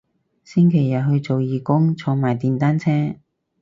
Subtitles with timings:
[0.43, 3.17] 星期日去做義工坐埋電單車